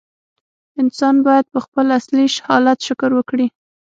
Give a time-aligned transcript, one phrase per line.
[0.81, 3.47] انسان باید په خپل اصلي حالت شکر وکړي.